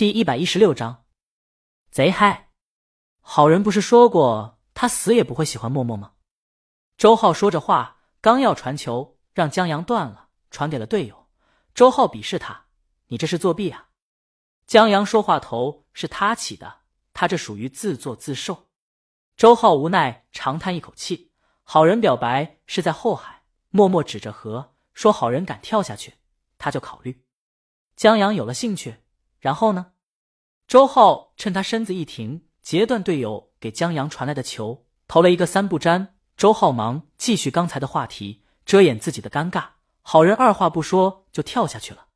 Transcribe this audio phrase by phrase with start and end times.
[0.00, 1.04] 第一百一十六章，
[1.90, 2.52] 贼嗨！
[3.20, 6.12] 好人不是说过他死也不会喜欢默默吗？
[6.96, 11.28] 周浩说着话，刚要传球，让江阳断了，传给了队友。
[11.74, 12.68] 周浩鄙视他
[13.08, 13.90] ：“你这是作弊啊！”
[14.66, 16.78] 江阳说话头是他起的，
[17.12, 18.70] 他这属于自作自受。
[19.36, 21.34] 周浩无奈，长叹一口气。
[21.62, 26.14] 好人表白是在后海，默默指着河说：“好人敢跳下去，
[26.56, 27.26] 他就考虑。”
[27.96, 29.02] 江阳有了兴趣。
[29.40, 29.92] 然后呢？
[30.68, 36.14] 周浩趁他身子一停，截断队友给江阳传来的球，投了一个三不沾。
[36.36, 39.70] 周浩忙继续刚才的话题，遮掩自己的尴尬。
[40.02, 42.06] 好人二话不说就跳下去了。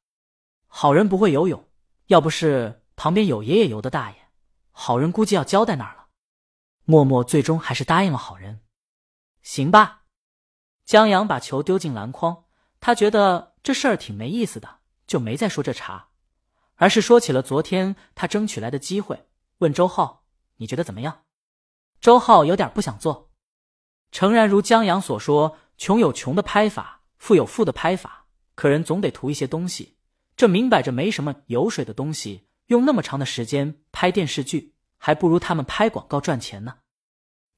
[0.67, 1.69] 好人不会游泳，
[2.07, 4.29] 要不是旁边有爷爷游的大爷，
[4.71, 6.07] 好人估计要交代那儿了。
[6.85, 8.61] 默默最终还是答应了好人。
[9.43, 10.05] 行吧，
[10.85, 12.45] 江阳把球丢进篮筐，
[12.81, 16.09] 他觉得这事儿挺没意思的，就没再说这茬。
[16.77, 19.27] 而是说起了昨天他争取来的机会，
[19.59, 20.25] 问周浩
[20.59, 21.23] ：“你觉得怎么样？”
[22.01, 23.31] 周浩有点不想做。
[24.11, 29.97] 诚然，如江阳所说，穷有穷的拍法，富有富的拍法，可人总得图一些东西。
[30.37, 36.79] 这明摆着没什么油水的东西，用那么长的时间拍电视剧，还不如他们拍广告赚钱呢。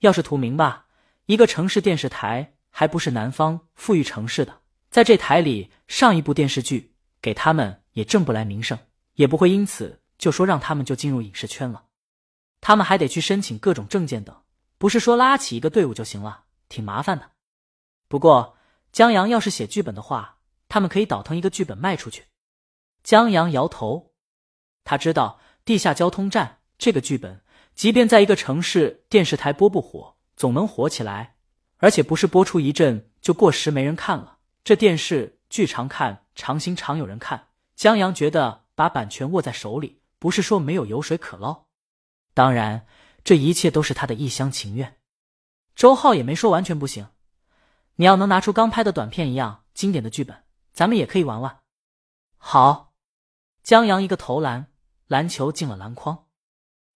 [0.01, 0.87] 要是图名吧，
[1.25, 8.79] 一个城市电视台还不是南方富裕城市的，在这台里上一部电视剧，给他们也挣不来名声。
[9.17, 11.85] 也不会因此就说让他们就进入影视圈了，
[12.61, 14.43] 他们还得去申请各种证件等，
[14.79, 17.33] 不是说拉起一个队伍就行了，挺麻烦的。
[18.09, 18.57] 不过
[18.93, 22.25] 江阳要是写剧本的话，他们可以倒腾一个剧本卖出去。
[23.03, 24.13] 江阳摇头，
[24.85, 27.43] 他知道地下交通站这个剧本，
[27.75, 31.37] 即便在一个城市电视台播不火，总能火起来，
[31.79, 34.39] 而且不是播出一阵就过时没人看了。
[34.63, 38.66] 这电视剧常看常新常有人看，江阳觉得。
[38.77, 41.65] 把版权握在手里，不是说没有油水可捞。
[42.35, 42.87] 当然，
[43.25, 44.99] 这一切都是他的一厢情愿。
[45.75, 47.09] 周浩也没说完全不行。
[47.97, 51.61] 你要能拿出刚拍的短片一样经典的剧本，咱们也可以玩玩。
[52.37, 52.93] 好，
[53.63, 54.71] 江阳一个投篮，
[55.07, 56.27] 篮球进了篮筐。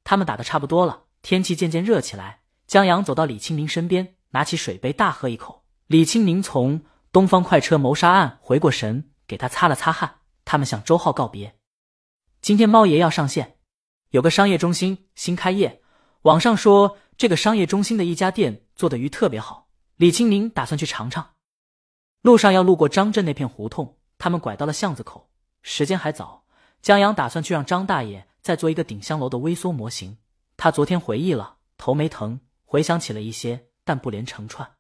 [0.05, 2.43] 他们打的差不多了，天气渐渐热起来。
[2.67, 5.65] 江阳走到李清明身边，拿起水杯大喝一口。
[5.87, 10.21] 李清明从《东方快车谋杀案》回过神，给他擦了擦汗。
[10.45, 11.60] 他们向周浩告别。
[12.43, 13.59] 今天猫爷要上线，
[14.11, 15.83] 有个商业中心新开业。
[16.23, 21.35] 网上说这个商业中心的一家店做的鱼特别好，李清明打算去尝尝。
[22.23, 25.31] 路上要路过张镇那片胡同，他们拐到了巷子口。
[25.63, 26.47] 时间还早，
[26.81, 30.17] 江阳打算去让张大爷再做一个顶香楼的微缩模型。
[30.57, 34.77] 他昨天回忆了，头没疼，回想起了一些，但不连成串。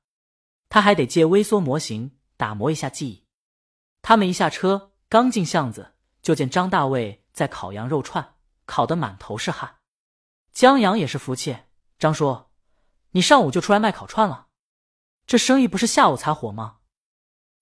[0.70, 3.26] 他还得借微缩模型打磨一下记忆。
[4.00, 7.19] 他们一下车，刚进巷子，就见张大卫。
[7.32, 8.34] 在烤羊肉串，
[8.66, 9.76] 烤得满头是汗。
[10.52, 11.56] 江阳也是服气。
[11.98, 12.46] 张叔，
[13.10, 14.48] 你上午就出来卖烤串了，
[15.26, 16.78] 这生意不是下午才火吗？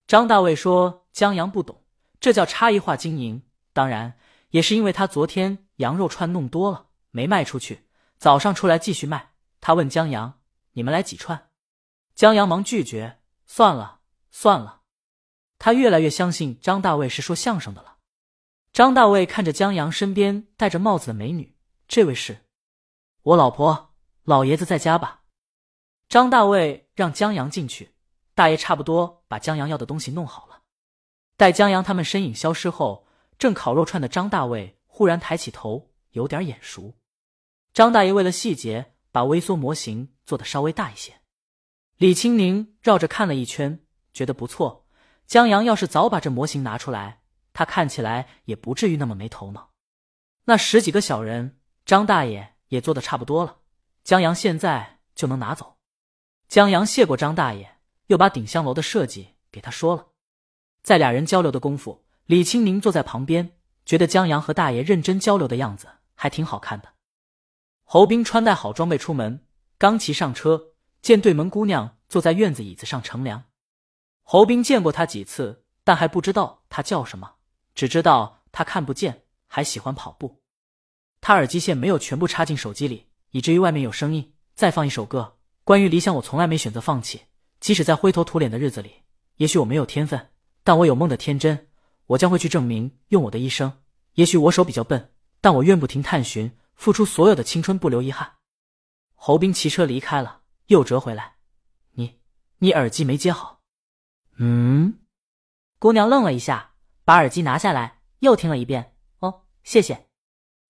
[0.06, 1.84] 张大卫说：“江阳不懂，
[2.18, 3.42] 这叫差异化经营。
[3.72, 4.18] 当然，
[4.50, 7.86] 也是因为他昨天羊肉串弄多了，没卖出去，
[8.16, 10.40] 早上出来继续卖。”他问江阳
[10.72, 11.50] ：“你们来几串？”
[12.14, 14.82] 江阳忙拒绝：“算了，算了。”
[15.58, 17.97] 他越来越相信张大卫是说相声的了。
[18.78, 21.56] 张大卫看着江阳身边戴着帽子的美女，
[21.88, 22.44] 这位是
[23.22, 25.22] 我老婆，老爷子在家吧？
[26.08, 27.96] 张大卫让江阳进去，
[28.36, 30.62] 大爷差不多把江阳要的东西弄好了。
[31.36, 33.04] 待江阳他们身影消失后，
[33.36, 36.94] 正烤肉串的张大卫忽然抬起头，有点眼熟。
[37.74, 41.14] 张大爷为了细节，把微缩模型做的稍微大一些。
[41.96, 43.80] 李清宁绕着看了一圈，
[44.12, 44.86] 觉得不错。
[45.26, 47.22] 江阳要是早把这模型拿出来。
[47.58, 49.72] 他看起来也不至于那么没头脑。
[50.44, 53.56] 那十几个小人，张大爷也做的差不多了，
[54.04, 55.76] 江阳现在就能拿走。
[56.46, 60.06] 江阳谢过张大爷，又把顶香楼的设计给他说了。
[60.84, 66.92] 在俩人交流的功夫，李清明坐在旁边，觉得江阳和大爷认真交流的样子还挺好看的。
[67.82, 69.44] 侯斌穿戴好装备出门，
[69.76, 73.42] 刚骑上车，见对门姑娘坐在院子椅子上乘凉。
[74.22, 77.34] 侯斌见过她几次，但还不知道她叫什么。
[77.78, 80.42] 只知道他看不见，还喜欢跑步。
[81.20, 84.34] 他耳机线没有全部插进手机里，以至于外面有声音。
[84.56, 87.22] 再放一首歌，关于理想，我从来没选择放弃。
[87.60, 89.04] 即使在灰头土脸的日子里，
[89.36, 90.30] 也许我没有天分，
[90.64, 91.68] 但我有梦的天真。
[92.06, 93.72] 我将会去证明，用我的一生。
[94.14, 98.38] 也许我手比较笨，但我愿不停探寻，付出所有的青春，不留遗憾。
[99.14, 101.36] 侯斌骑车离开了，又折回来。
[101.92, 102.18] 你，
[102.58, 103.60] 你耳机没接好。
[104.38, 104.98] 嗯，
[105.78, 106.72] 姑娘愣了一下。
[107.08, 108.94] 把耳机拿下来，又听了一遍。
[109.20, 110.08] 哦，谢谢。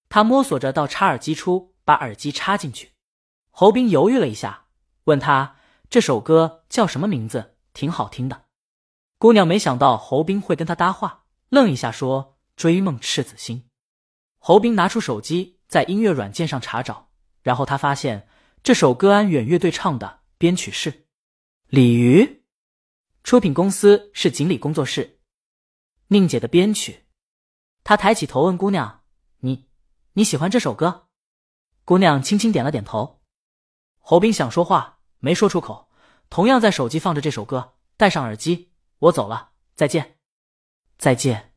[0.08, 2.92] 他摸索着到插耳机处，把耳机插进去。
[3.50, 4.66] 侯斌犹豫了一下，
[5.06, 5.56] 问他
[5.90, 8.44] 这首歌叫什么名字，挺好听的。
[9.18, 13.68] 姑娘没想到侯斌会跟他搭话，愣一下说：“追梦赤子心。”
[14.38, 17.08] 侯斌拿出手机，在音乐软件上查找，
[17.42, 18.28] 然后他发现
[18.62, 21.08] 这首歌安远乐队唱的，编曲是
[21.66, 22.44] 李鱼，
[23.24, 25.17] 出品公司是锦鲤工作室，
[26.08, 27.04] 宁姐的编曲。
[27.84, 29.02] 他抬起头问姑娘
[29.40, 29.68] ：“你
[30.14, 31.08] 你喜欢这首歌？”
[31.84, 33.20] 姑娘轻轻点了点头。
[33.98, 35.90] 侯斌想说话，没说出口，
[36.30, 40.16] 同样在手机放着这首歌，戴上耳机，我走了，再见，
[40.96, 41.52] 再见。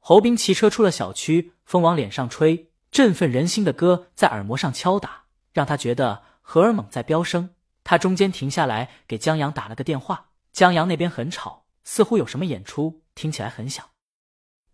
[0.00, 7.54] 侯斌骑车出了小区，风往脸上吹，振奋人心的歌在耳膜上敲打，让他觉得荷尔蒙在飙升。
[7.84, 13.90] 他中间停下来给江阳打了个电话，江阳那边很吵，似乎有什么演出，听起来很响。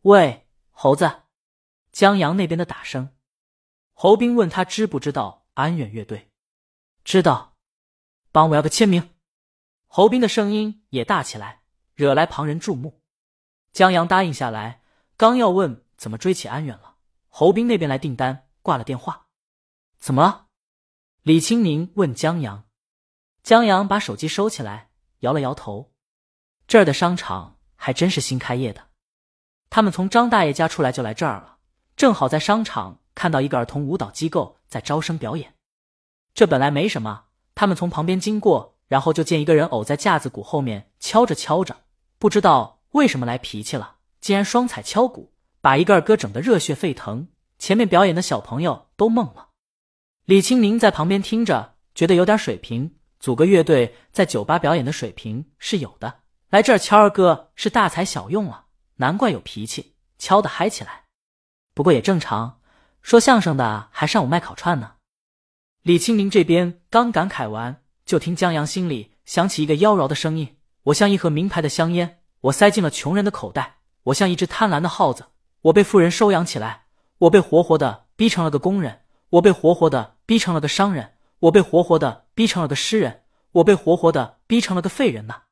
[0.03, 1.23] 喂，猴子，
[1.93, 3.17] 江阳那边的打声。
[3.93, 6.31] 侯斌问他知不知道安远乐队，
[7.05, 7.56] 知道，
[8.31, 9.15] 帮我要个签名。
[9.87, 11.62] 侯斌的声音也大起来，
[11.94, 13.03] 惹来旁人注目。
[13.73, 14.83] 江阳答应下来。
[15.19, 16.99] 刚要问怎么追起安远了，
[17.31, 19.29] 侯斌那边来订单，挂了电话。
[19.99, 20.49] 怎么了？
[21.23, 22.69] 李青宁问江阳。
[23.43, 24.91] 江阳把手机收起来，
[25.21, 25.94] 摇了摇头。
[26.67, 27.56] 这儿的商场
[27.87, 28.88] 还真是新开业的。
[29.71, 31.59] 他们从张大爷家出来就来这儿了，
[31.94, 35.55] 正好在商场看到一个儿童舞蹈机构在招生表演。
[36.35, 41.85] 这本来没什么，他们从旁边经过，然后就见一个人偶在架子鼓后面敲着敲着，
[42.19, 43.99] 不知道为什么来脾气了。
[44.21, 49.50] 竟然双踩敲鼓，把一个二哥整得热血沸腾，前面表演的小朋友都懵了。
[50.25, 58.66] 李青宁在旁边听着，觉得有点水平，组个乐队在酒吧表演的水平是有的，来这儿敲二哥是大材小用了，
[58.96, 61.04] 难怪有脾气，敲得嗨起来。
[61.75, 62.60] 不过也正常，
[63.02, 64.94] 说相声的还上午卖烤串呢。
[65.82, 73.75] 李青宁这边刚感慨完，就听江阳心里响起一个妖娆的声音：“我像一盒名牌的香烟，我塞进了穷人的口袋。”
[74.06, 75.26] 我像一只贪婪的耗子，
[75.62, 76.87] 我被富人收养起来，
[77.19, 79.00] 我被活活的逼成了个工人，
[79.31, 85.42] 我被活活的逼成了个商人，我被活活的逼成了个诗人，我被活活的逼成了个废人呢，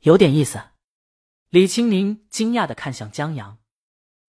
[0.00, 0.60] 有点意思。
[1.48, 3.58] 李青宁惊讶的看向江阳，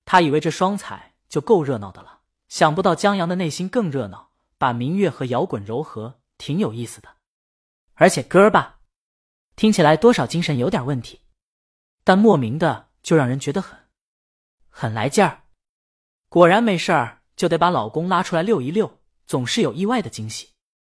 [0.06, 7.10] 他以为这双彩就够热闹的了，想不到江阳的内心更热闹，把民乐和摇滚糅合，挺有意思的。
[7.94, 8.80] 而且歌儿吧，
[9.56, 11.22] 听起来多少精神有点问题，
[12.04, 12.88] 但莫名的。
[13.02, 13.80] 就让人觉得很，
[14.68, 15.44] 很来劲儿。
[16.28, 20.50] 果然没事儿，就得把老公拉出来溜一溜，总是有意外的惊喜。